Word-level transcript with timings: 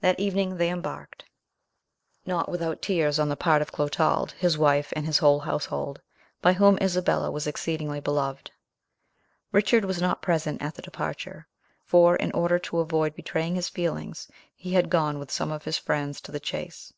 That 0.00 0.20
evening 0.20 0.58
they 0.58 0.70
embarked, 0.70 1.24
not 2.24 2.48
without 2.48 2.80
tears 2.80 3.18
on 3.18 3.28
the 3.28 3.34
part 3.36 3.60
of 3.60 3.72
Clotald, 3.72 4.30
his 4.30 4.56
wife, 4.56 4.92
and 4.94 5.04
his 5.04 5.18
whole 5.18 5.40
household, 5.40 6.00
by 6.40 6.52
whom 6.52 6.78
Isabella 6.80 7.32
was 7.32 7.48
exceedingly 7.48 7.98
beloved. 7.98 8.52
Richard 9.50 9.84
was 9.84 10.00
not 10.00 10.22
present 10.22 10.62
at 10.62 10.76
the 10.76 10.82
departure, 10.82 11.48
for, 11.84 12.14
in 12.14 12.30
order 12.30 12.60
to 12.60 12.78
avoid 12.78 13.16
betraying 13.16 13.56
his 13.56 13.68
feelings, 13.68 14.30
he 14.54 14.72
had 14.74 14.88
gone 14.88 15.18
with 15.18 15.32
some 15.32 15.50
of 15.50 15.64
his 15.64 15.78
friends 15.78 16.20
to 16.20 16.30
the 16.30 16.38
chase. 16.38 16.92